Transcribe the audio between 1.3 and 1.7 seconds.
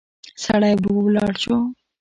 شو.